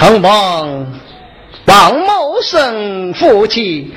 [0.00, 0.86] 承蒙
[1.66, 3.94] 王某生夫妻，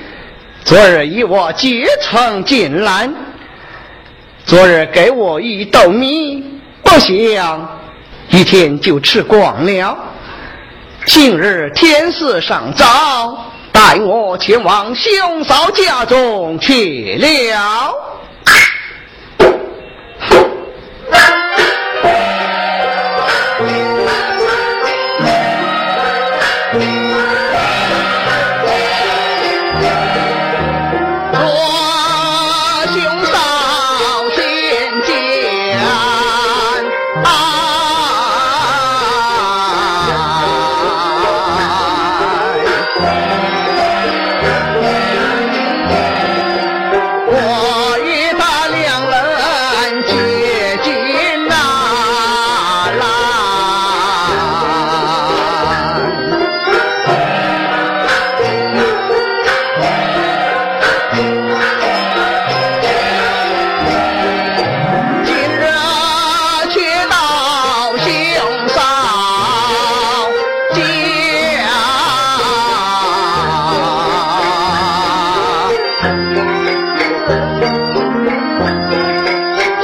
[0.65, 3.15] 昨日与我结成金兰。
[4.45, 6.43] 昨日给我一斗米，
[6.83, 7.79] 不想
[8.31, 9.97] 一天就吃光了。
[11.05, 17.95] 今日天色尚早，带我前往兄嫂家中去了。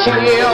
[0.09, 0.48] 兄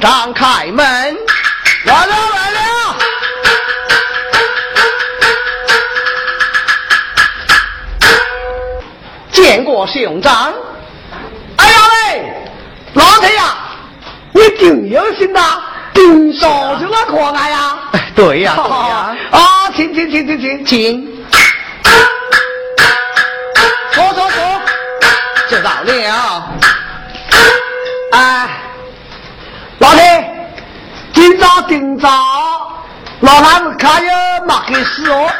[0.00, 1.16] 长开门，
[1.84, 2.96] 来了来了！
[9.30, 10.54] 见过兄长。
[11.56, 12.32] 哎呀喂，
[12.94, 13.54] 老太呀，
[14.32, 15.40] 你挺有心的，
[15.92, 17.78] 顶少就那可爱呀？
[18.14, 19.16] 对呀，对呀。
[19.32, 21.26] 啊，请请请请请请，
[23.92, 24.60] 坐坐坐，
[25.50, 26.50] 知道了。
[28.12, 28.59] 哎。
[31.30, 32.08] 今早今早，
[33.20, 34.10] 老汉子看有
[34.48, 35.30] 马给事哦。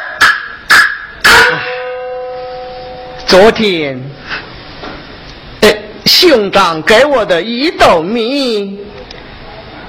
[3.26, 4.00] 昨天，
[5.62, 5.76] 哎，
[6.06, 8.78] 兄长给我的一斗米，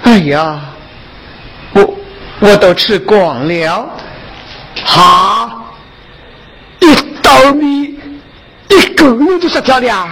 [0.01, 0.59] 哎呀，
[1.73, 1.95] 我
[2.39, 3.87] 我都吃光了。
[4.83, 5.51] 哈，
[6.79, 7.99] 一斗米，
[8.69, 10.09] 一个月就吃掉了。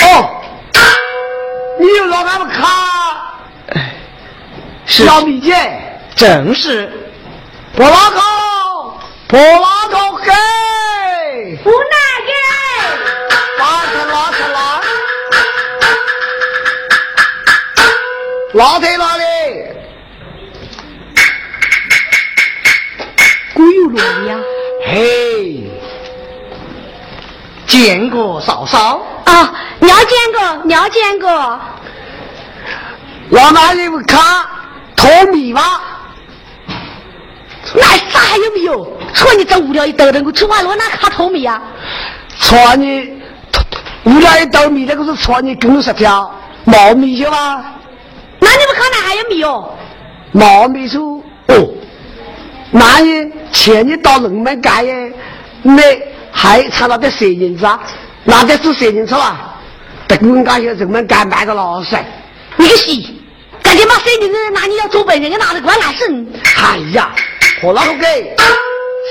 [0.00, 0.30] 哦。
[1.76, 2.93] 你有老俺们卡，是
[4.86, 6.90] 小米姐，正是。
[7.76, 8.20] 我老公
[9.26, 11.76] 破拉头给，不拿
[12.26, 12.32] 给，
[13.58, 14.80] 拉起拉起拉，
[18.52, 19.24] 拉腿拉的，
[23.54, 24.38] 古有罗呀？
[24.86, 25.64] 嘿，
[27.66, 29.02] 见过嫂嫂。
[29.24, 31.60] 啊，了见过，了见过。
[33.30, 34.46] 我哪里不看
[34.96, 35.62] 脱米吗？
[37.74, 38.84] 那啥还有没有？
[39.12, 41.62] 说你这无聊一兜的，我吃完了哪卡透米啊？
[42.38, 43.10] 穿你
[44.04, 46.30] 无聊一兜米，那个是穿你公十条
[46.64, 47.64] 毛米去吧？
[48.38, 49.74] 那你们看那还有没有？
[50.32, 51.68] 毛米数哦，
[52.70, 55.12] 那你前你到龙门街耶，
[55.62, 55.82] 那
[56.30, 57.80] 还差了点蛇银子啊？
[58.24, 59.56] 那得是蛇银子啊？
[60.06, 61.96] 等我们家些人们街卖个老实。
[62.56, 63.23] 你个戏，
[63.74, 66.24] 赶紧把蛇银子，那你要走本人，你拿着管哪省？
[66.58, 67.10] 哎呀！
[67.60, 68.36] 我老给，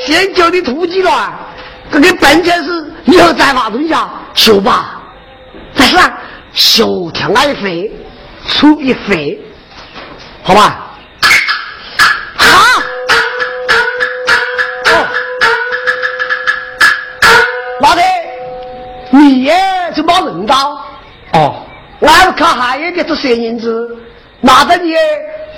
[0.06, 1.34] 先叫你突击了，
[1.92, 5.02] 这个本钱是以后再发东西啊，修吧。
[5.76, 6.18] 但是啊，
[6.54, 7.92] 修天爱飞，
[8.48, 9.38] 出一飞，
[10.44, 10.96] 好吧？
[12.38, 12.48] 好。
[14.86, 15.08] 哦，
[17.82, 18.02] 老弟，
[19.10, 19.54] 你也
[19.94, 20.82] 就没轮到
[21.34, 21.66] 哦。
[22.00, 23.98] 俺看还有个这些银子，
[24.46, 24.94] 拿着你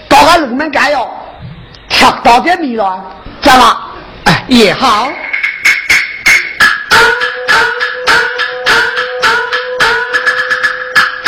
[0.08, 1.10] 到俺龙门干哟。
[1.90, 3.04] 吃到点米了，
[3.42, 3.92] 在吗？
[4.26, 5.10] 哎，也好。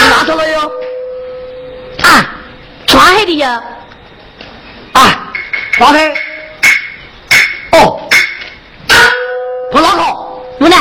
[0.09, 0.71] 拿着了哟。
[2.03, 2.25] 啊，
[2.85, 3.63] 抓海的呀。
[4.93, 5.33] 啊，
[5.79, 6.09] 老太。
[7.71, 7.99] 哦，
[9.71, 10.41] 不老好。
[10.59, 10.77] 无奈。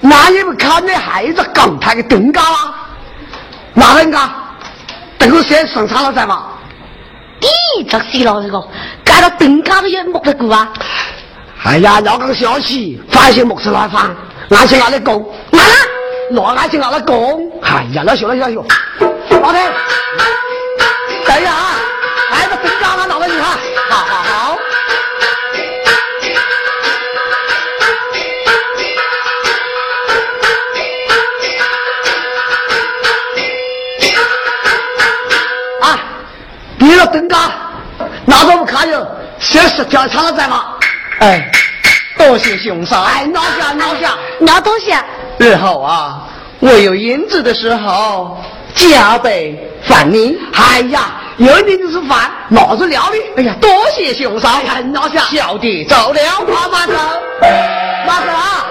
[0.00, 2.74] 那你们看那孩子刚台的灯杆啦？
[3.74, 4.28] 哪灯杆？
[5.18, 6.46] 等我先生产了再嘛。
[7.40, 8.62] 咦，这死了这个。
[9.04, 10.72] 看到灯杆都有木得过啊！
[11.64, 14.14] 哎呀，要讲消息，发现木是来放，
[14.50, 15.14] 俺先拿来供？
[15.50, 15.74] 完了，
[16.30, 17.50] 拿俺先拿来供？
[17.62, 18.64] 哎呀，那行了行了，
[19.42, 19.58] 老弟，
[37.06, 37.38] 别了灯杆。
[38.24, 39.06] 拿着我看哟，
[39.38, 40.64] 先是调查了再嘛？
[41.20, 41.50] 哎，
[42.18, 43.02] 多谢兄嫂。
[43.02, 44.92] 哎，拿下拿下，拿东西。
[45.38, 46.28] 日后啊，
[46.60, 48.38] 我有银子的时候，
[48.74, 50.36] 加倍返你。
[50.54, 53.22] 哎呀，有你就是饭，拿着料理。
[53.36, 54.48] 哎呀，多谢兄嫂。
[54.68, 55.20] 哎，拿下。
[55.30, 56.94] 小弟走了，慢慢走。
[58.06, 58.66] 慢走啊，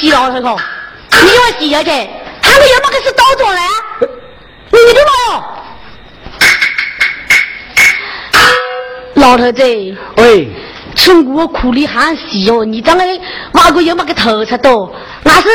[0.00, 0.62] 你个死老头子！
[1.10, 1.90] 你我洗下去，
[2.40, 3.60] 他们有么个是刀种嘞？
[4.70, 5.12] 你的嘛
[9.14, 9.62] 老头子，
[10.16, 10.48] 喂，
[10.96, 13.04] 从我苦里喊洗哦，你这个
[13.52, 14.90] 挖个有么个头才多？
[15.22, 15.48] 那是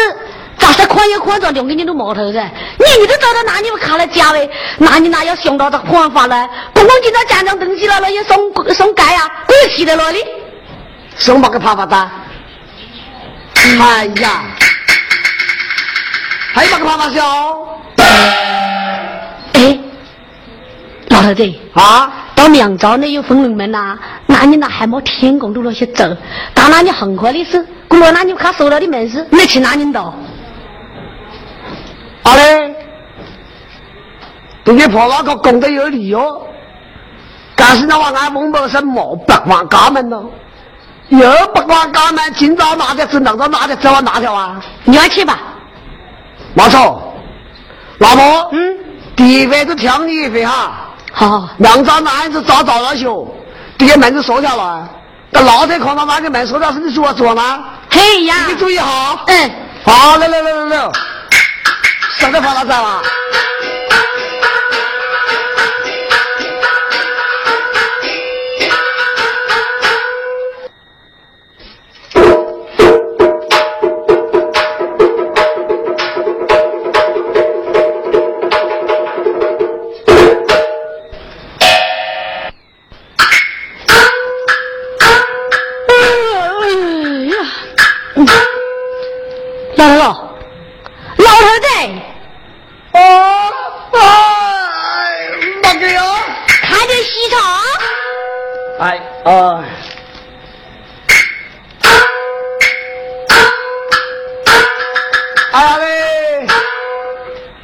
[0.58, 2.40] 咋是宽有宽状，两个人都毛头噻？
[2.78, 4.50] 你你都找到哪里不看了家喂？
[4.78, 6.48] 那你哪要想到这方法呢？
[6.74, 10.24] 公公今天讲讲东西了，了要送送盖啊，鬼气在哪里？
[11.16, 12.12] 送么个啪啪哒？
[13.80, 14.44] 哎呀！
[16.54, 17.22] 还有那个爸爸笑？
[19.54, 19.80] 哎，
[21.10, 26.06] 老头子啊，到明朝那有封龙门呐，那你那还没天公都那些走，
[26.54, 30.14] 到那里很快的事，过了那你看收了的门市，你去哪里到？
[32.24, 32.76] 好嘞，
[34.64, 36.42] 对你婆那个功德有理哦。
[37.56, 40.30] 但是那话俺孟某是毛百万家门喽，
[41.10, 44.00] 有百万家门，今朝拿的走，明朝拿的走啊？
[44.02, 44.60] 哪条啊？
[44.84, 45.40] 你要去吧。
[46.56, 47.14] 马超，
[48.00, 48.78] 老婆，嗯，
[49.16, 50.72] 第一回就听你一回哈。
[51.14, 53.28] 好，明早男孩子早早了修，
[53.78, 54.90] 这个门子锁掉了。
[55.30, 57.64] 那老太看到那个门锁掉，是你说做吗？
[57.92, 59.24] 嘿呀，你注意好。
[59.28, 59.52] 嗯，
[59.86, 60.92] 好，来来来来来，
[62.18, 63.02] 省得放到在了。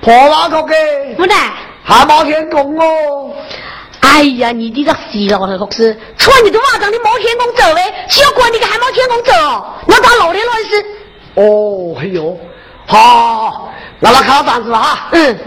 [0.01, 0.75] 破拉壳给，
[1.15, 1.33] 不得，
[1.83, 3.33] 还冒天宫哦。
[3.99, 9.31] 哎呀，你这个死老头子是，穿你的袜子你冒天宫走哎，小管你个还冒天宫走，
[9.87, 10.85] 那打老的乱是。
[11.35, 12.37] 哦，哎呦，
[12.87, 15.07] 好，那那看房子哈。
[15.11, 15.37] 嗯。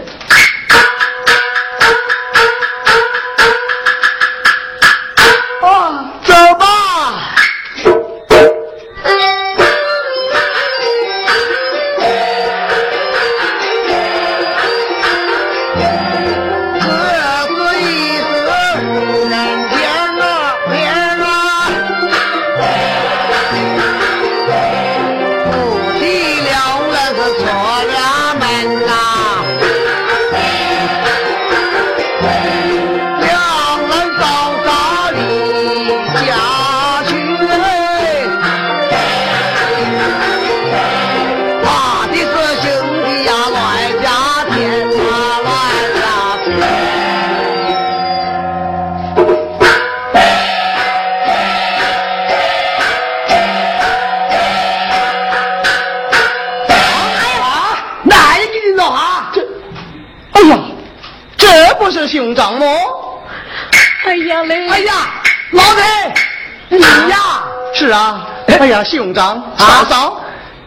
[67.85, 68.27] 是啊。
[68.59, 70.21] 哎呀，兄长，嫂嫂，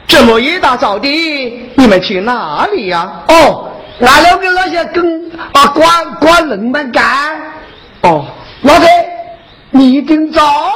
[0.07, 1.09] 这么一大早的，
[1.75, 3.11] 你们去哪里呀？
[3.27, 7.05] 哦，俺要跟那些跟啊官官人们干。
[8.03, 8.25] 哦，
[8.63, 8.87] 老贼，
[9.71, 10.73] 你今早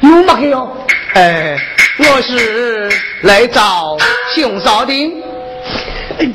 [0.00, 0.76] 有没去哟？
[1.12, 1.58] 哎，
[1.98, 2.90] 我是
[3.22, 3.98] 来找
[4.34, 5.22] 兄嫂的。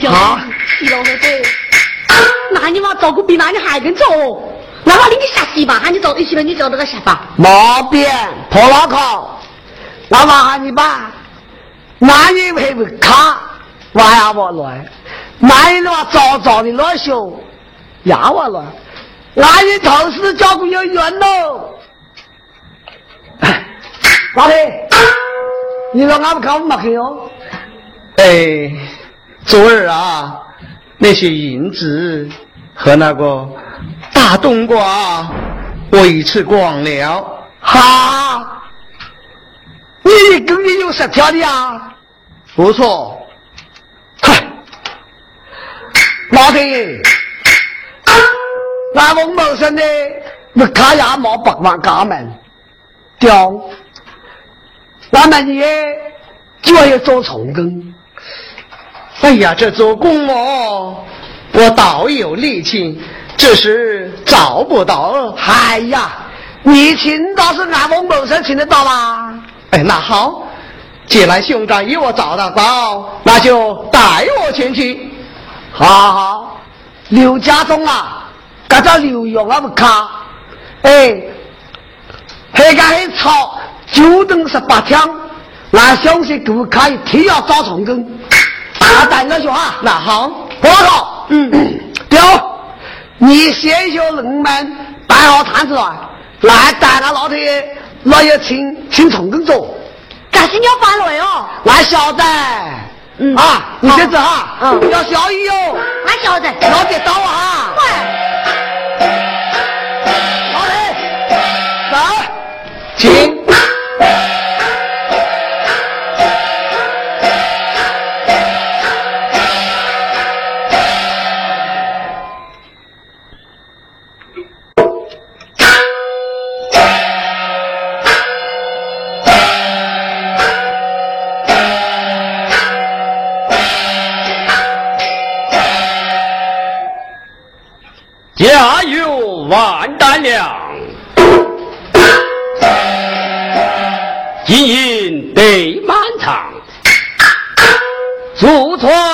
[0.07, 0.45] 啊，
[0.91, 1.41] 老贼。
[2.53, 4.05] 那你妈照顾比那你还更早，
[4.83, 7.29] 那么你你下戏吧，喊你找一起了，你找那个下吧。
[7.37, 8.05] 毛病，
[8.49, 9.39] 破拉靠，
[10.09, 11.11] 那么喊你吧，
[11.99, 13.39] 那你会不卡，
[13.93, 14.85] 玩呀我来，
[15.39, 17.39] 男人的话早早的乱修，
[18.03, 18.61] 呀我来，
[19.35, 21.75] 男人头事交给有缘喽。
[24.35, 24.53] 老弟，
[25.93, 27.29] 你说俺们看我没去哟？
[28.17, 28.71] 哎，
[29.45, 30.37] 昨儿啊。
[31.03, 32.29] 那些银子
[32.73, 33.47] 和那个
[34.13, 35.29] 大冬瓜，
[35.91, 37.39] 我一次逛了。
[37.59, 38.61] 哈，
[40.03, 41.93] 你跟你有十条的啊？
[42.55, 43.17] 不错。
[44.21, 44.43] 嗨，
[46.31, 47.01] 老弟，
[48.95, 49.83] 俺们某生的
[50.53, 52.31] 那卡牙毛百万家门，
[53.19, 53.53] 掉，
[55.11, 55.65] 俺们也
[56.61, 57.93] 就要做重工。
[59.21, 61.05] 哎呀，这做工哦，
[61.53, 62.99] 我倒有力气，
[63.37, 65.35] 只是找不到。
[65.37, 66.09] 哎呀，
[66.63, 69.33] 你请倒是俺们某生请得到啦。
[69.71, 70.43] 哎，那好，
[71.07, 75.11] 既然兄长与我找得到，那就带我前去。
[75.73, 76.57] 好好好，
[77.09, 78.29] 刘家忠啊，
[78.69, 80.09] 这叫刘勇啊不卡。
[80.83, 81.21] 哎，
[82.53, 83.59] 黑干黑草，
[83.91, 84.99] 九等十八天，
[85.69, 88.09] 那相信顾客一定要找成功。
[88.79, 90.27] 大胆的说啊，那好，
[90.61, 91.49] 报告，嗯，
[92.09, 92.19] 表，
[93.17, 95.83] 你先叫人们摆好摊子来，
[96.41, 97.65] 来带那老太爷，
[98.03, 99.73] 老爷请请从工作。
[100.29, 102.23] 但是你要搬来哦，我晓得，
[103.19, 103.33] 嗯。
[103.37, 107.83] 啊，你先走哈，嗯，要小雨哦，我晓得，老姐到啊，喂，
[110.53, 110.75] 老铁，
[111.91, 111.97] 走，
[112.97, 113.30] 请。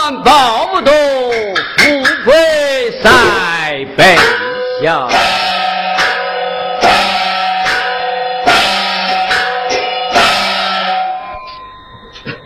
[0.08, 0.94] 祖传宝不动，
[1.78, 2.34] 富贵
[3.04, 4.16] 在北
[4.82, 5.08] 下。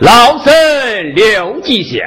[0.00, 0.52] 老僧
[1.14, 2.00] 刘吉祥，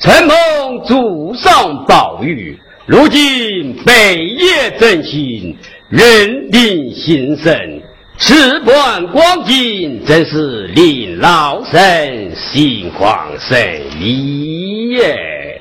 [0.00, 2.58] 承蒙祖上宝玉。
[2.86, 5.56] 如今北业振兴，
[5.88, 7.79] 人丁兴盛，
[8.22, 15.58] 时光光景，真是令老身心旷神怡耶。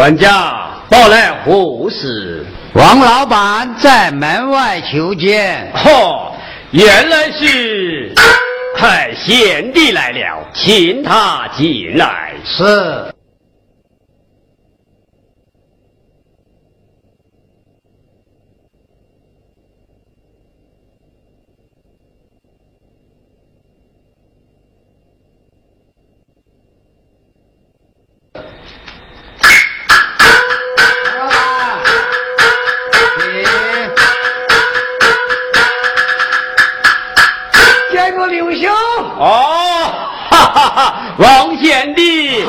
[0.00, 2.46] 管家报来何事？
[2.72, 5.70] 王老板在门外求见。
[5.84, 6.32] 哦，
[6.70, 8.14] 原来是，
[8.78, 12.32] 太，贤弟来了，请他进来。
[12.46, 13.09] 是。
[41.70, 42.44] 王贤弟，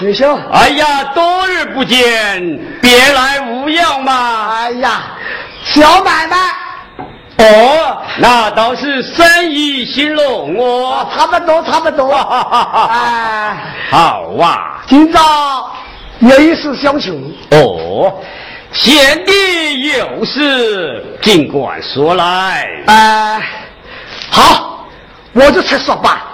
[0.00, 4.56] 刘兄，哎呀，多日不见，别来无恙嘛？
[4.56, 5.02] 哎呀，
[5.64, 6.36] 小买卖，
[7.44, 12.10] 哦，那倒是生意兴隆哦，差不多，差不多。
[12.14, 13.56] 哎，
[13.90, 15.70] 好啊，今朝
[16.20, 17.12] 有一事相求。
[17.50, 18.14] 哦，
[18.72, 22.66] 贤弟有事，尽管说来。
[22.86, 23.42] 哎，
[24.30, 24.86] 好，
[25.34, 26.28] 我就直说吧。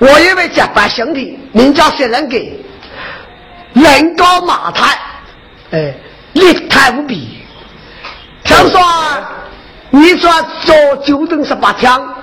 [0.00, 2.58] 我一位结拜兄弟，名叫薛仁给，
[3.74, 4.86] 人高马大，
[5.72, 5.94] 哎，
[6.32, 7.38] 力大无比。
[8.42, 8.80] 听说
[9.90, 10.32] 你说
[10.62, 12.14] 做九等十八枪，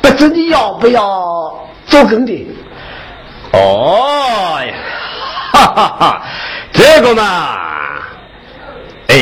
[0.00, 2.46] 不知你要不要做工的？
[3.52, 4.74] 哦呀，
[5.52, 6.22] 哈哈哈，
[6.72, 7.58] 这个嘛，
[9.08, 9.16] 哎，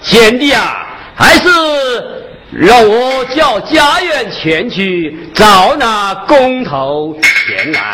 [0.00, 2.23] 贤弟啊，还是。
[2.56, 7.92] 让我叫家园前去找那工头前来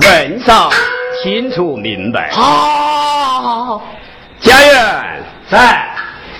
[0.00, 0.70] 问上
[1.22, 2.30] 清楚明白。
[2.32, 3.82] 好，
[4.40, 5.86] 家园在，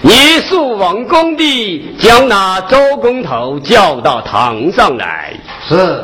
[0.00, 5.34] 你速往工地将那周工头叫到堂上来。
[5.68, 6.02] 是。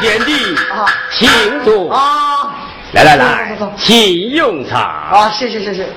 [0.00, 1.28] 贤弟啊，请
[1.64, 1.92] 坐。
[1.92, 2.54] 啊，
[2.92, 4.78] 来来来，请用茶。
[4.80, 5.88] 啊，谢谢谢谢。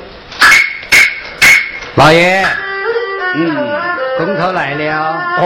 [1.97, 2.45] 老爷，
[3.33, 3.57] 嗯，
[4.19, 5.19] 工头来了。
[5.39, 5.43] 哦，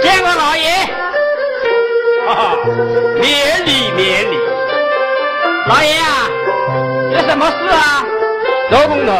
[0.00, 0.64] 见过老爷。
[2.26, 2.56] 哈哈，
[3.20, 4.38] 免礼免礼。
[5.68, 6.08] 老爷啊，
[7.12, 8.02] 有什么事啊？
[8.70, 9.12] 周工头，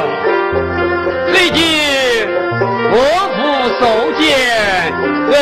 [1.31, 1.63] 最近
[2.91, 2.97] 我
[3.37, 3.43] 府
[3.79, 3.83] 收
[4.19, 4.25] 见
[5.29, 5.35] 为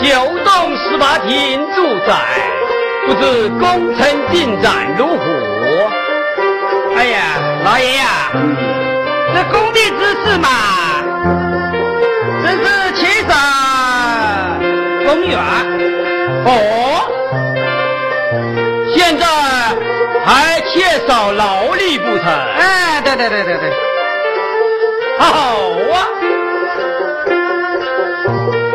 [0.00, 0.06] 九
[0.44, 2.14] 栋十八厅住宅，
[3.08, 5.20] 不知工程进展如何？
[6.96, 7.18] 哎呀，
[7.64, 8.04] 老爷呀。
[9.34, 10.48] 这工地之事嘛，
[12.44, 13.30] 真是牵涉
[15.04, 15.36] 公园
[16.46, 16.48] 哦。
[18.94, 19.26] 现在
[20.24, 22.26] 还缺少劳力不成？
[22.26, 23.72] 哎，对对对对对，
[25.18, 25.26] 好
[25.92, 25.96] 啊，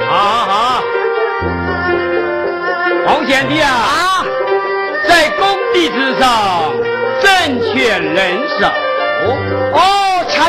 [0.10, 0.12] 好
[0.45, 0.84] 好，
[3.08, 4.26] 黄贤弟啊，啊，
[5.08, 6.74] 在工地之上
[7.22, 8.67] 正缺人手。
[9.74, 9.98] 哦。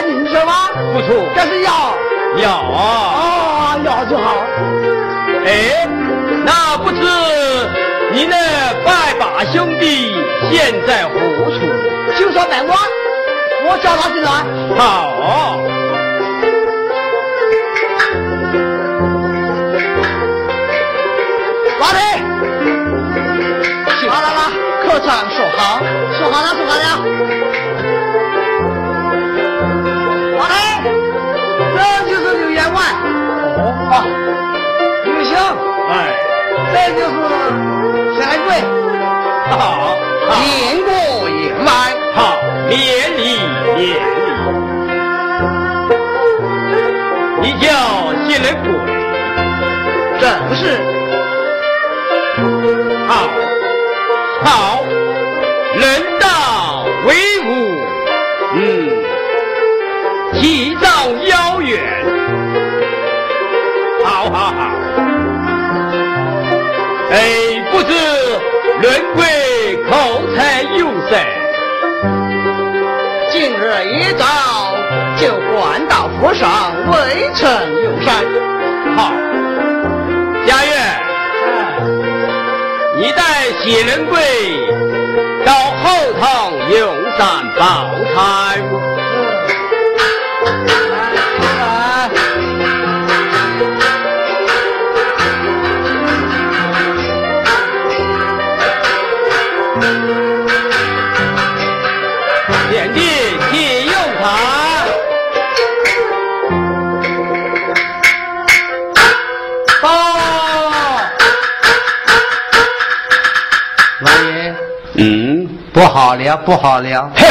[0.01, 0.71] 看人手吗？
[0.95, 1.71] 不错，但是要
[2.39, 2.73] 要啊！
[3.21, 4.33] 哦，要就好。
[5.45, 5.87] 哎，
[6.43, 6.97] 那不知
[8.13, 8.35] 你那
[8.83, 10.11] 拜把兄弟
[10.51, 11.11] 现在何
[11.51, 11.61] 处？
[12.19, 12.75] 就说在我，
[13.69, 14.31] 我叫他进来。
[14.79, 15.61] 好。
[21.79, 21.99] 老弟，
[24.09, 24.41] 来来来，
[24.83, 25.61] 客栈说好，
[26.19, 26.59] 说好了，说
[36.73, 37.11] 这就是
[38.19, 38.51] 下一位，
[39.51, 39.55] 好，
[40.41, 40.45] 年
[40.85, 40.89] 过
[41.29, 41.69] 阎王，
[42.15, 42.19] 好，
[42.69, 42.77] 年
[43.17, 43.21] 礼
[43.77, 44.19] 年礼。
[47.43, 47.67] 你叫
[48.29, 48.69] 谢人鬼，
[50.21, 50.23] 正
[50.55, 50.63] 是，
[53.09, 53.11] 好，
[54.45, 54.49] 好，
[55.77, 55.83] 人
[56.21, 56.25] 道
[57.07, 57.09] 威
[57.47, 57.49] 武，
[58.55, 58.59] 嗯，
[60.35, 60.87] 体壮
[61.27, 61.31] 腰
[68.81, 69.25] 轮贵
[69.91, 71.21] 口才有神，
[73.31, 74.25] 今日一早
[75.19, 77.51] 就官到府上，未曾
[77.83, 78.25] 有山。
[78.97, 79.13] 好，
[80.47, 80.73] 佳月，
[82.97, 84.19] 你带喜仁贵
[85.45, 88.80] 到后堂用膳饱餐。
[115.85, 117.11] 好了，不好了！
[117.15, 117.27] 嘿，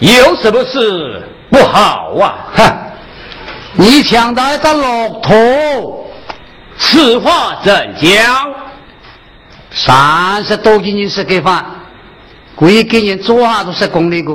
[0.00, 2.34] 有什么事不好啊？
[2.54, 2.72] 哼，
[3.74, 6.06] 你抢到一个骆驼，
[6.76, 8.50] 此话怎讲？
[9.70, 11.64] 三十多斤人是给饭，
[12.54, 14.34] 贵给人做下都是公里个。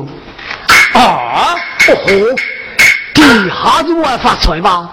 [0.93, 0.99] 啊！
[0.99, 2.35] 哦豁，
[3.13, 4.89] 地下子我发财吧？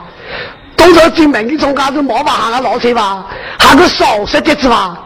[0.77, 3.25] 都说证明你从家子冇把下个老车吧？
[3.59, 4.99] 下个少食的子吧？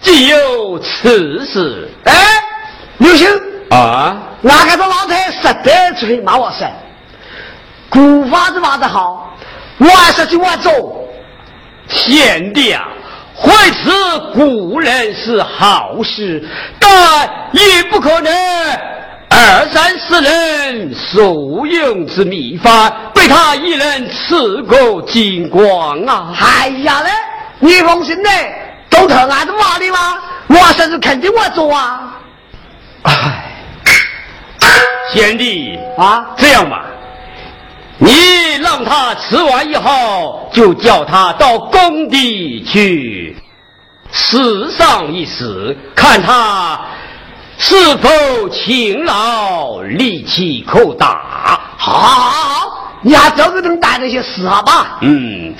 [0.00, 2.12] 既有此事，哎，
[2.98, 3.28] 刘星，
[3.70, 6.70] 啊，哪个是老太实在出去骂我噻？
[7.88, 9.34] 古法子骂得好，
[9.78, 10.70] 我还是去我走。
[11.88, 12.86] 贤弟啊，
[13.34, 16.46] 会此古人是好事，
[16.78, 18.32] 但也不可能
[19.30, 26.34] 二三十人所用之秘法被他一人吃个精光啊！
[26.40, 27.10] 哎呀嘞，
[27.60, 28.67] 你放心嘞，
[28.98, 30.18] 都疼俺子骂的吗？
[30.48, 32.18] 我还是肯定我做啊。
[33.02, 33.12] 哎，
[35.12, 36.84] 贤弟啊，这样吧，
[37.98, 43.36] 你让他吃完以后，就叫他到工地去
[44.10, 46.80] 试上一试，看他
[47.56, 51.60] 是否勤劳，力气够大。
[51.76, 54.98] 好，好，好，你还找个能带那些事好吧？
[55.02, 55.54] 嗯，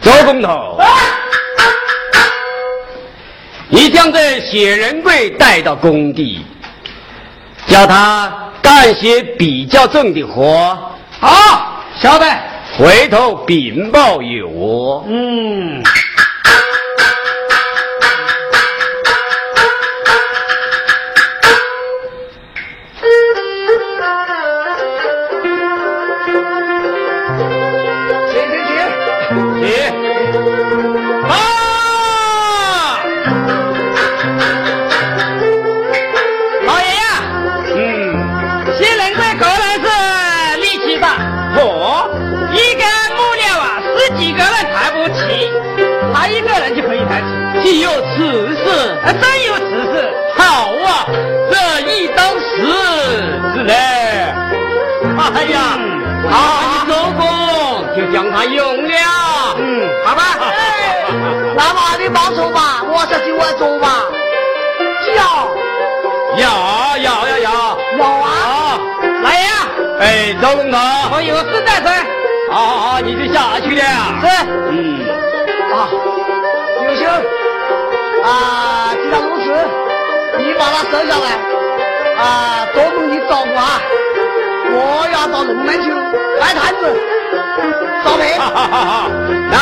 [0.00, 0.78] 周工头，
[3.70, 6.44] 你将这谢仁贵带到工地，
[7.66, 10.76] 叫他干些比较重的活。
[11.20, 12.24] 好，小子。
[12.78, 15.04] 回头禀报于我。
[15.08, 15.82] 嗯，
[41.64, 42.08] 我
[42.52, 42.82] 一根
[43.16, 45.18] 木料啊，十几个人抬不起，
[46.14, 47.26] 他一个人就可以抬起。
[47.62, 48.64] 既有此事，
[49.04, 49.94] 啊，真有此事。
[50.36, 50.42] 好
[50.86, 51.06] 啊，
[51.50, 51.52] 这
[51.90, 52.46] 一当十
[53.54, 53.72] 之嘞。
[55.34, 55.56] 哎呀，
[56.30, 57.20] 好，你周公
[57.96, 58.90] 就将他用了。
[59.58, 61.04] 嗯，好吧，哎，
[61.56, 64.04] 那么你报仇吧，我是去我走吧。
[65.16, 65.20] 要
[66.36, 66.42] 要
[66.98, 67.48] 要要要
[67.98, 68.28] 要啊！
[70.00, 70.76] 哎，周公子，
[71.12, 71.86] 我有事在身。
[72.50, 73.82] 好好好，你就下去了。
[74.22, 74.26] 是，
[74.70, 75.04] 嗯，
[75.74, 75.76] 啊，
[76.80, 77.04] 刘兄
[78.24, 78.28] 啊，
[78.94, 79.44] 既然如此，
[80.38, 81.26] 你把他收下来
[82.16, 83.80] 啊，多蒙你照顾啊。
[84.70, 85.90] 我要到龙门去
[86.40, 86.82] 摆摊子，
[88.04, 89.10] 招赔，哈哈哈哈，
[89.50, 89.56] 那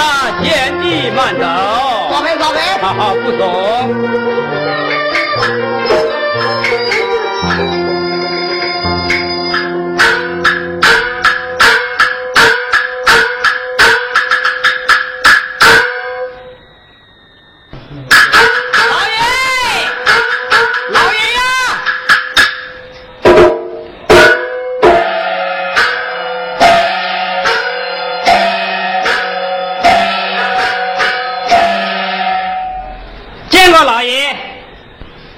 [0.44, 1.44] 贤弟慢走。
[2.12, 2.60] 招赔， 招赔。
[2.82, 3.42] 好好不走。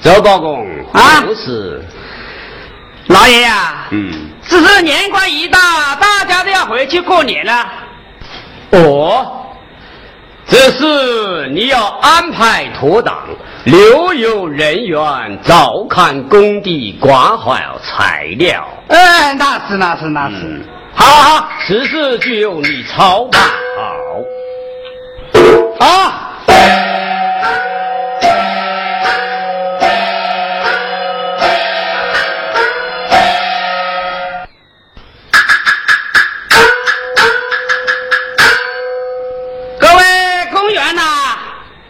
[0.00, 1.84] 周高公啊不是，
[3.08, 5.58] 老爷呀，嗯，只是年关一到，
[6.00, 7.66] 大家都要回去过年了。
[8.70, 9.46] 哦，
[10.46, 13.16] 这是你要安排妥当，
[13.64, 18.66] 留有人员照看工地，管好材料。
[18.88, 20.36] 哎，那是那是那是。
[20.36, 23.42] 嗯，好好好，此事就由你操办
[23.76, 23.96] 好。
[25.80, 26.27] 好，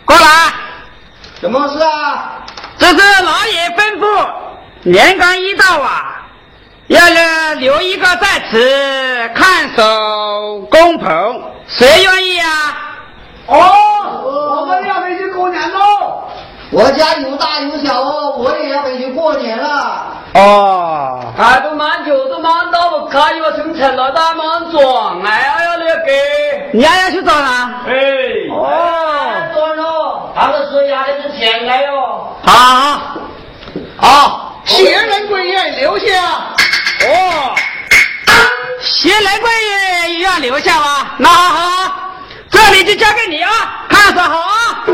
[0.09, 0.25] 过来，
[1.39, 2.43] 什么事啊？
[2.79, 4.27] 这是老爷吩咐，
[4.85, 6.27] 年关一到啊，
[6.87, 12.49] 要了留一个在此看守工棚，谁愿意啊？
[13.49, 16.25] 哦，我们要回去过年喽。
[16.71, 20.07] 我家有大有小哦，我也要回去过年了。
[20.35, 26.13] 哦，看都蛮久都蛮到不看一个成成了大蛮壮哎，哎呀那个，
[26.73, 27.71] 你还要去找呢？
[27.87, 27.93] 哎，
[28.51, 29.18] 哦，多
[30.39, 32.37] 喽，他们说压的是钱来哟。
[32.43, 33.01] 好好
[33.97, 36.05] 好，谢人贵业留下。
[37.01, 37.55] 哦，
[38.81, 39.51] 谢人贵
[40.07, 41.15] 也要留下吧？
[41.19, 42.13] 那好好，
[42.51, 43.51] 这里就交给你啊，
[43.89, 44.85] 看守好啊。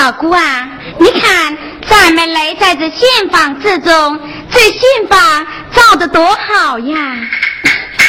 [0.00, 0.66] 小姑啊，
[0.98, 4.18] 你看咱们来在这新房之中，
[4.50, 7.16] 这新房造的多好呀！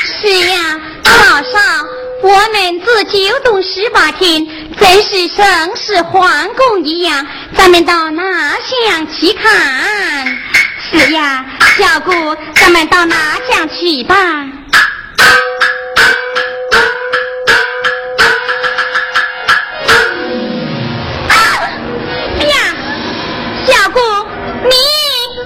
[0.06, 1.86] 是呀，早上
[2.23, 4.49] 我们自九栋十八厅，
[4.80, 7.27] 真是盛世皇宫一样。
[7.58, 8.23] 咱们到哪
[8.62, 10.38] 想去看？
[10.80, 11.45] 是呀，
[11.77, 13.15] 小姑，咱们到哪
[13.49, 14.15] 厢去吧？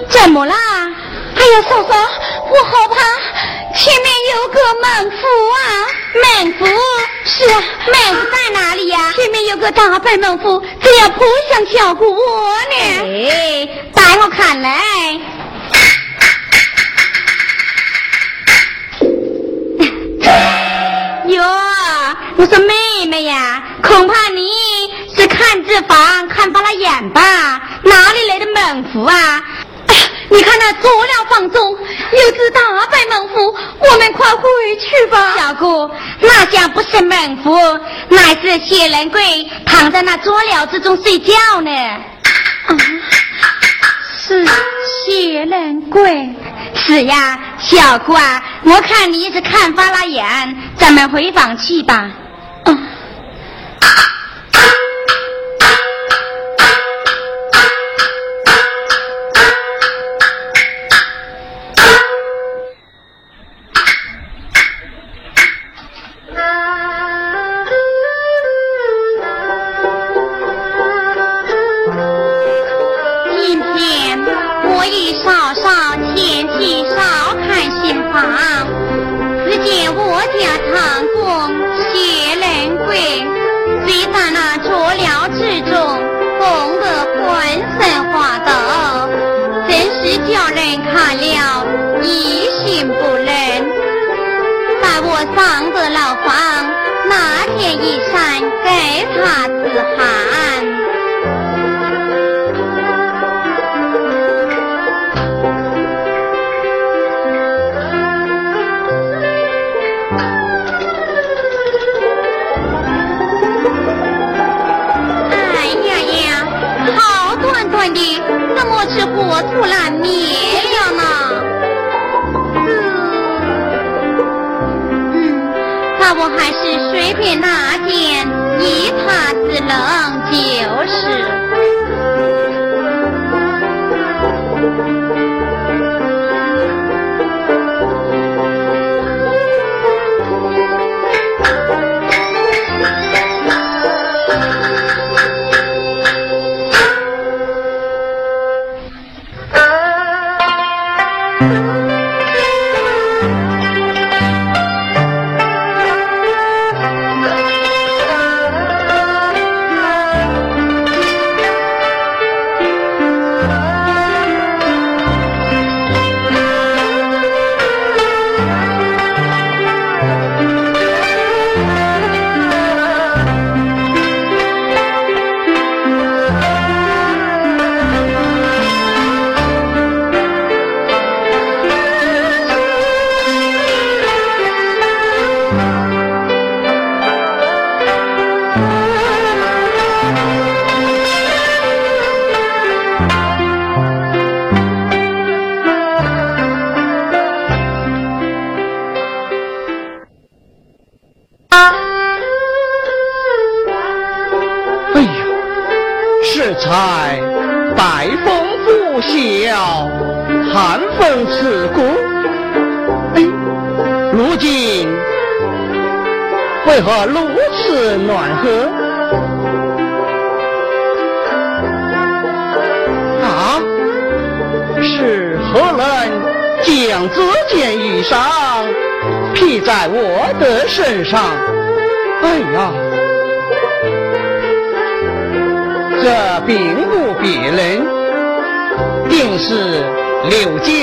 [0.09, 0.55] 怎么啦？
[1.35, 1.95] 哎呀，嫂嫂，
[2.49, 2.95] 我好怕，
[3.77, 5.17] 前面有个猛虎
[5.53, 5.59] 啊！
[6.23, 6.65] 猛虎？
[7.25, 9.13] 是啊，猛虎在哪里呀？
[9.15, 13.29] 前面有个大白猛虎，正要扑向小姑我呢。
[13.29, 14.81] 哎，带我看来。
[21.27, 21.43] 哟，
[22.38, 24.41] 我说妹妹呀，恐怕你
[25.15, 27.61] 是看这房看花了眼吧？
[27.83, 29.41] 哪里来的猛虎啊？
[30.29, 32.59] 你看那佐料房中有只大
[32.91, 34.41] 白猛虎，我们快回
[34.79, 35.35] 去吧。
[35.38, 37.55] 小姑，那家不是猛虎，
[38.09, 41.71] 乃是血人鬼，躺在那佐料之中睡觉呢。
[41.71, 42.75] 啊，
[44.27, 44.43] 是
[45.05, 46.33] 血人鬼。
[46.73, 50.25] 是呀，小姑啊，我看你是看花了眼，
[50.77, 52.09] 咱们回房去吧。
[52.63, 52.88] 嗯。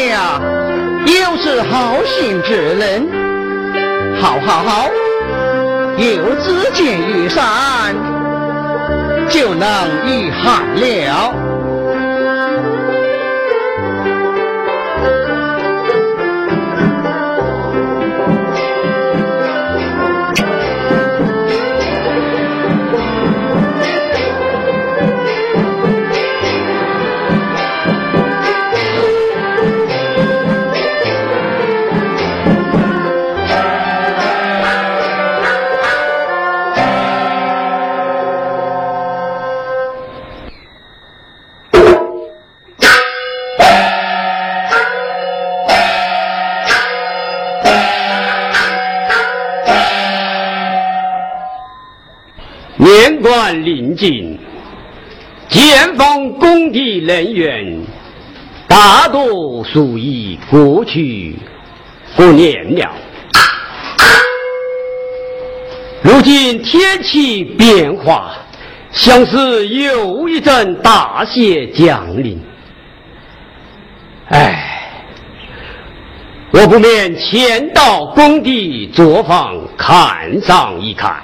[0.08, 0.40] 呀
[1.06, 3.08] 又是好心之人。
[4.20, 4.88] 好好好！
[5.98, 7.94] 有知见于山，
[9.28, 9.68] 就能
[10.06, 11.34] 御寒了。
[54.02, 54.36] 近，
[55.46, 57.86] 建房工地人员
[58.66, 61.36] 大多属于过去
[62.16, 62.90] 过年了。
[66.02, 68.32] 如今天气变化，
[68.90, 72.42] 像是又一阵大雪降临。
[74.30, 74.82] 唉，
[76.50, 81.22] 我不免前到工地作坊看上一看。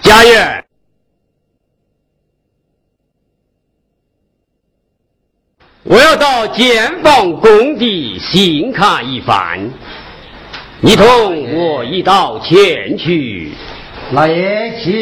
[0.00, 0.64] 家园，
[5.90, 9.58] 我要到建房工地行看一番。
[10.80, 11.06] 你同
[11.54, 13.52] 我一道前去。
[14.12, 14.92] 老爷，请。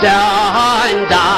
[0.00, 1.31] 战战。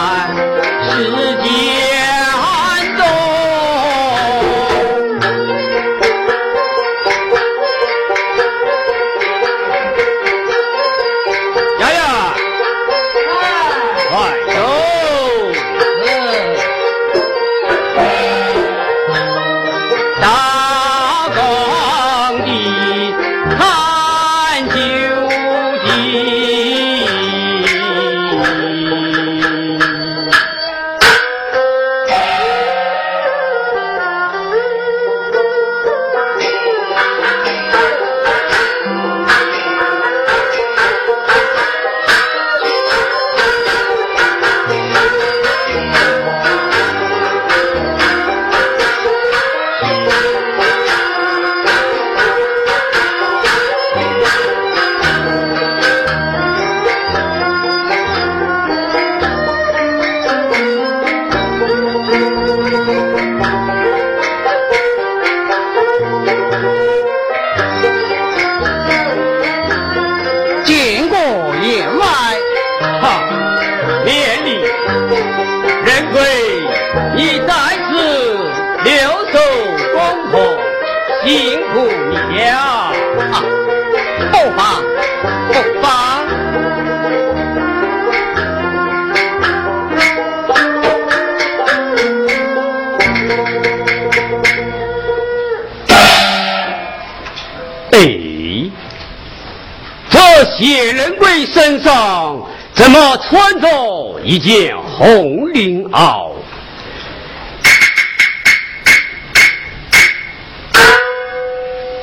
[100.57, 106.31] 谢仁贵身上怎么穿着一件红绫袄？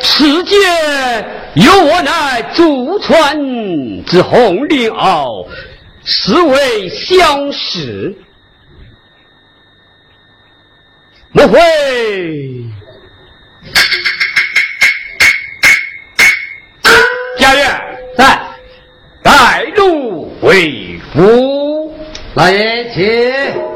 [0.01, 0.59] 此间
[1.55, 3.37] 有我乃祖传
[4.05, 5.47] 之红绫袄，
[6.03, 8.13] 实为相识。
[11.31, 12.60] 莫非？
[21.17, 21.91] 五
[22.35, 23.70] 老爷请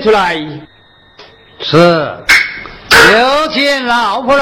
[0.00, 0.36] 出来。
[1.60, 1.76] 是，
[3.12, 4.38] 有请老夫人。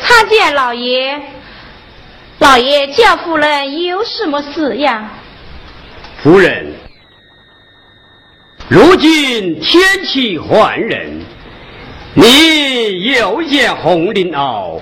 [0.00, 1.20] 参见老爷，
[2.40, 5.08] 老爷叫夫人有什么事呀？
[6.22, 6.74] 夫人，
[8.68, 11.24] 如今天气换人，
[12.14, 14.80] 你又见红绫袄，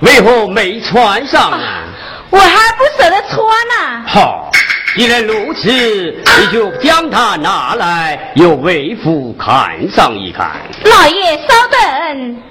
[0.00, 1.84] 为何没穿上啊？
[2.30, 4.04] 我还不舍得穿呢。
[4.06, 4.50] 好，
[4.96, 10.52] 既然如此，你就将它拿来，由为父看上一看。
[10.84, 12.42] 老爷稍等。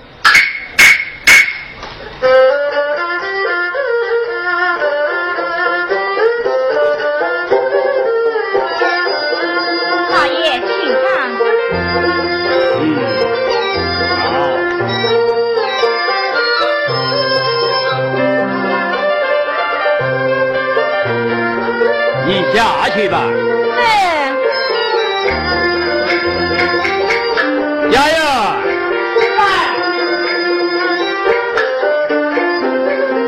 [22.53, 23.23] 下去吧，
[23.75, 23.81] 是。
[27.91, 28.15] 丫丫。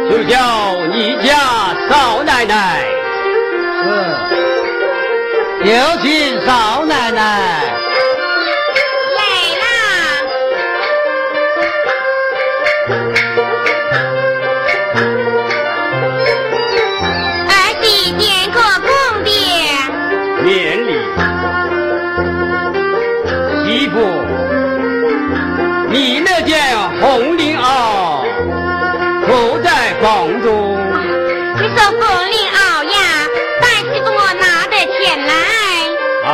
[0.10, 0.38] 就叫
[0.92, 1.30] 你家
[1.90, 2.86] 少奶奶。
[3.84, 3.86] 是，
[5.64, 5.72] 有
[6.02, 6.10] 请
[6.46, 6.73] 少
[31.74, 32.96] 你说凤绫袄呀，
[33.60, 35.34] 但是给我拿得前来。
[36.24, 36.28] 好。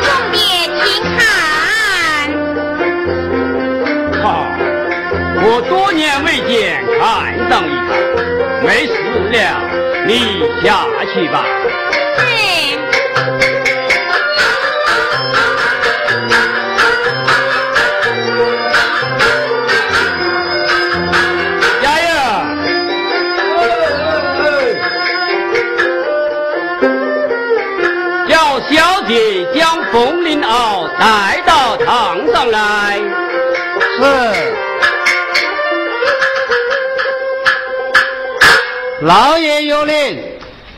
[0.00, 0.40] 公爹
[0.82, 0.82] 请
[1.18, 1.20] 看，
[4.22, 4.26] 好，
[5.44, 7.00] 我多年未见，看
[7.50, 7.90] 上一看，
[8.64, 8.92] 没事
[9.30, 9.36] 了，
[10.06, 10.10] 你
[10.64, 11.44] 下去吧。
[29.92, 32.98] 姐将凤绫袄带到堂上来。
[34.00, 34.02] 是。
[39.02, 40.22] 老爷有令，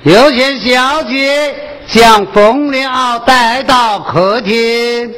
[0.03, 1.55] 有请小姐
[1.87, 5.15] 将凤绫袄带到客厅。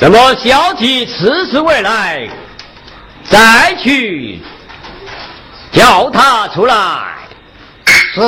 [0.00, 2.26] 怎么小姐迟迟未来？
[3.28, 4.40] 再去
[5.70, 7.18] 叫他出来。
[8.14, 8.20] 是。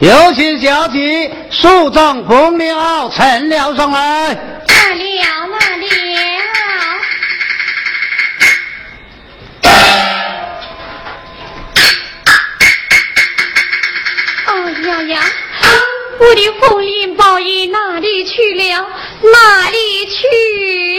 [0.00, 4.34] 有请小姐梳妆凤绫袄呈了上来。
[4.66, 4.96] 哪了
[5.46, 6.42] 哪了？
[14.46, 15.20] 哎呀呀！
[16.24, 18.86] 我的红绫宝衣哪里去了？
[19.20, 20.26] 哪里去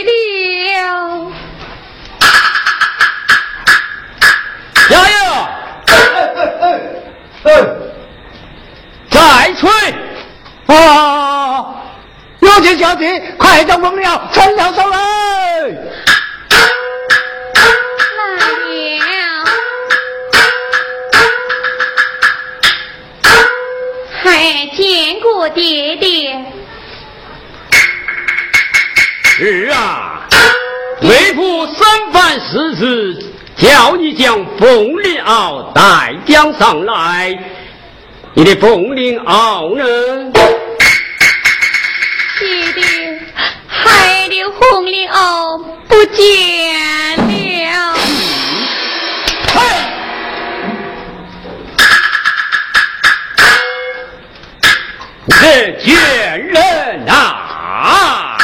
[0.04, 1.32] 了？
[4.88, 5.48] 丫丫，
[9.10, 9.68] 再吹！
[10.66, 11.74] 啊！
[12.38, 14.72] 有请小姐快将凤绫袄呈了？
[14.74, 14.96] 上来。
[24.26, 26.44] 还见过爹爹？
[29.38, 30.26] 是啊，
[31.02, 37.38] 为父三番四次叫你将凤绫袄带将上来，
[38.34, 40.32] 你的凤绫袄呢？
[42.40, 43.20] 爹爹，
[43.68, 47.96] 孩的红绫袄不见了。
[55.28, 58.38] 这贱人啊！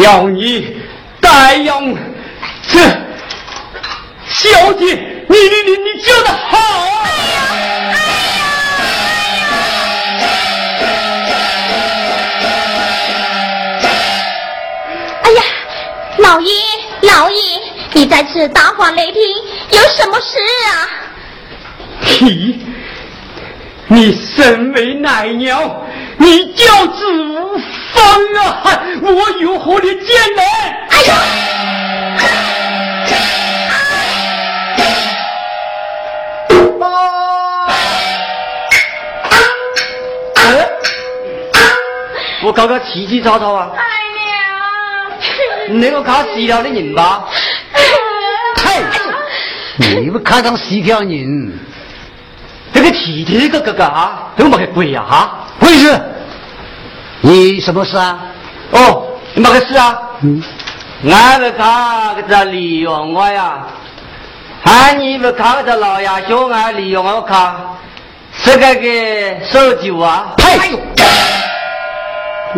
[0.00, 0.76] 叫你
[1.20, 1.94] 带养
[2.68, 2.78] 这
[4.28, 4.84] 小姐，
[5.28, 6.56] 你你你你教的好！
[7.02, 9.42] 哎呀哎呀
[15.22, 15.42] 哎呀，
[16.18, 16.52] 老爷
[17.02, 17.36] 老爷，
[17.92, 19.20] 你在此大发雷霆，
[19.70, 20.38] 有什么事
[20.70, 20.88] 啊？
[22.20, 22.64] 你
[23.88, 25.82] 你身为奶娘，
[26.18, 27.58] 你教子无
[27.92, 28.04] 方
[28.44, 28.80] 啊！
[29.10, 30.06] 我有何的艰
[30.36, 30.44] 难？
[30.90, 31.14] 哎呀！
[42.40, 43.70] 我刚刚起起吵吵啊！
[45.68, 47.24] 你那个看死了的人吧？
[48.56, 48.82] 嘿，
[50.00, 51.58] 你不看上死条人？
[52.72, 55.46] 这个体体个哥哥啊，都没个鬼呀哈！
[55.60, 55.90] 回去？
[57.20, 58.18] 你什么事啊？
[58.72, 59.98] 哦，没个事啊。
[60.22, 60.42] 嗯。
[61.08, 63.66] 俺们看个这利用我呀，
[64.64, 67.54] 喊你们看个这老爷兄俺利用我看，
[68.32, 70.34] 是个个烧酒啊！
[70.36, 70.76] 呸！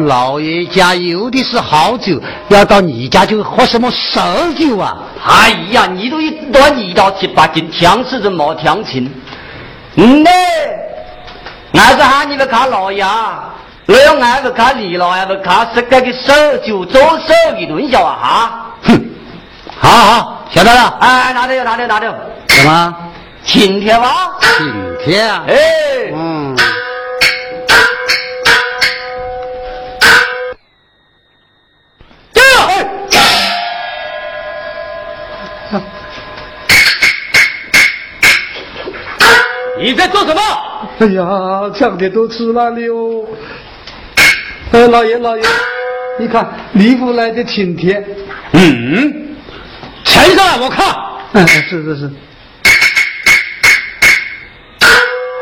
[0.05, 4.23] 老爷家有的是好酒，要到你家就喝什么烧
[4.59, 4.97] 酒啊？
[5.23, 9.13] 哎呀，你都一端你到七八斤，强是这没强情。
[9.97, 10.31] 嗯呢，
[11.75, 13.05] 俺是喊你们看老爷。
[13.91, 16.33] 我要俺不看李老，也不看是个个手
[16.65, 18.71] 就做手一顿笑啊哈！
[18.85, 19.11] 哼，
[19.81, 20.97] 好好晓得了。
[21.01, 22.15] 哎，拿着拿着拿着。
[22.51, 22.95] 什么？
[23.45, 24.39] 请帖吧。
[24.41, 25.43] 请帖啊？
[25.49, 25.57] 哎。
[26.15, 26.57] 嗯。
[32.33, 32.43] 对
[39.83, 40.41] 你在做什么？
[41.01, 43.27] 哎呀，抢的都吃烂了哟。
[44.73, 45.43] 哎，老爷老爷，
[46.19, 48.05] 你看李府来的请帖，
[48.53, 49.37] 嗯，
[50.05, 50.95] 呈上来我看。
[51.33, 52.11] 嗯，是是是。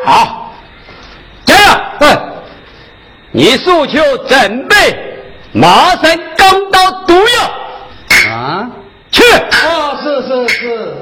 [0.04, 0.54] 好，
[1.44, 2.18] 这样，哎，
[3.32, 4.74] 你诉求准备，
[5.52, 8.32] 麻绳钢刀毒药。
[8.32, 8.70] 啊，
[9.10, 9.22] 去。
[9.34, 10.94] 啊，是是是。